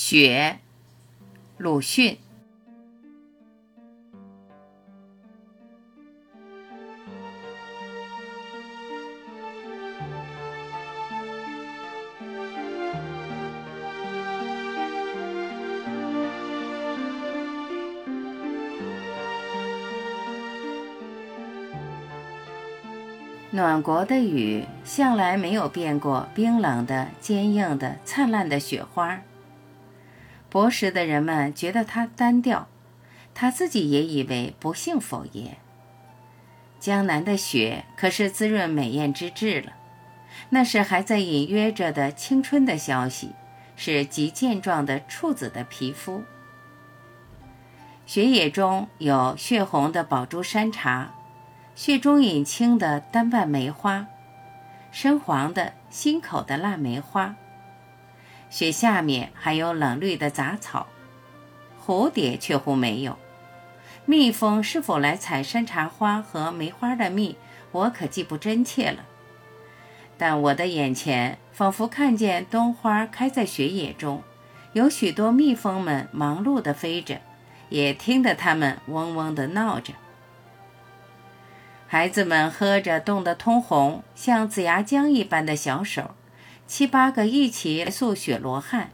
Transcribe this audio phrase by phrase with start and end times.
[0.00, 0.60] 雪，
[1.56, 2.16] 鲁迅。
[23.50, 29.20] 暖国的雨向来没有变过冰冷的、坚硬的、灿烂的雪花。
[30.50, 32.68] 博识的人们觉得它单调，
[33.34, 35.58] 他自己也以为不幸否也。
[36.80, 39.72] 江南的雪可是滋润美艳之至了，
[40.50, 43.32] 那是还在隐约着的青春的消息，
[43.76, 46.22] 是极健壮的处子的皮肤。
[48.06, 51.14] 雪野中有血红的宝珠山茶。
[51.74, 54.06] 雪中隐青的单瓣梅花，
[54.90, 57.36] 深黄的心口的腊梅花，
[58.50, 60.86] 雪下面还有冷绿的杂草，
[61.84, 63.18] 蝴蝶却乎没有。
[64.04, 67.36] 蜜蜂是否来采山茶花和梅花的蜜，
[67.72, 69.04] 我可记不真切了。
[70.16, 74.22] 但我的眼前仿佛看见冬花开在雪野中，
[74.72, 77.20] 有许多蜜蜂们忙碌地飞着，
[77.68, 79.92] 也听得它们嗡嗡地闹着。
[81.86, 86.10] 孩子们喝着冻得通红、像紫牙浆一般的小手，
[86.68, 88.90] 七八个一起来塑雪罗汉。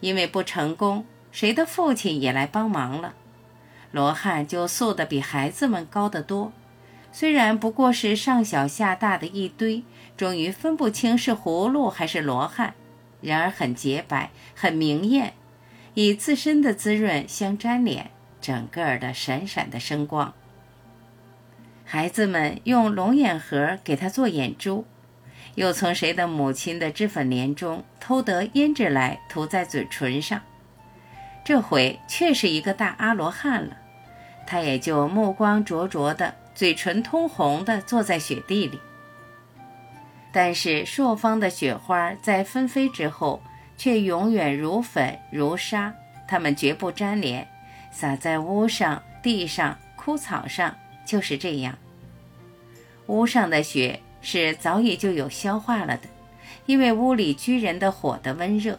[0.00, 3.12] 因为不成功，谁的父亲也来帮忙了，
[3.90, 6.52] 罗汉就塑得比孩子们高得多。
[7.12, 9.82] 虽然不过是上小下大的一堆，
[10.16, 12.74] 终于分不清是葫芦还是罗汉，
[13.20, 15.34] 然而很洁白，很明艳，
[15.94, 18.10] 以自身的滋润相粘连，
[18.40, 20.32] 整个的闪闪的生光。
[21.84, 24.86] 孩子们用龙眼核给他做眼珠，
[25.54, 30.40] 又从谁的母亲的脂粉帘中偷得胭脂来涂在嘴唇上。
[31.44, 33.76] 这回却是一个大阿罗汉了，
[34.46, 38.78] 他也就目光灼灼的，嘴唇通红的坐在雪地里。
[40.32, 43.42] 但是朔方的雪花在纷飞之后，
[43.76, 45.92] 却永远如粉如沙，
[46.28, 47.48] 它们绝不粘连，
[47.90, 50.74] 洒在屋上、地上、枯草上。
[51.06, 51.76] 就是这样，
[53.08, 56.08] 屋上的雪是早已就有消化了的，
[56.66, 58.78] 因为屋里居人的火的温热。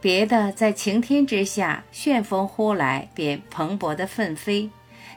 [0.00, 4.70] 别的在晴天之下，旋风呼来便蓬勃的奋飞，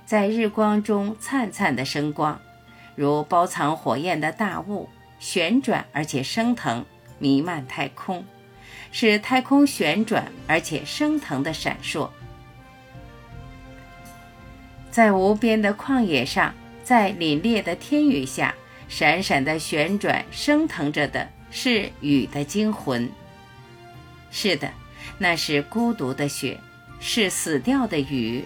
[0.05, 2.39] 在日光中灿灿的生光，
[2.95, 4.89] 如包藏火焰的大雾，
[5.19, 6.85] 旋转而且升腾，
[7.19, 8.25] 弥漫太空，
[8.91, 12.09] 使太空旋转而且升腾的闪烁。
[14.89, 18.55] 在无边的旷野上，在凛冽的天宇下，
[18.89, 23.09] 闪闪的旋转升腾着的是雨的精魂。
[24.31, 24.69] 是的，
[25.17, 26.59] 那是孤独的雪，
[26.99, 28.43] 是死掉的雨，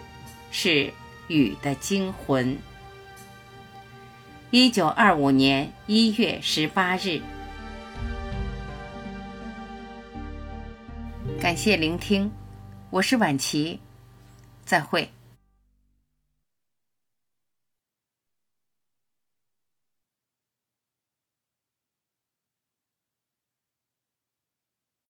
[0.51, 0.93] 是
[1.27, 2.55] 雨的精魂。
[4.51, 7.19] 一九二五年一月十八日。
[11.41, 12.31] 感谢聆听，
[12.89, 13.79] 我是晚琪，
[14.63, 15.09] 再会。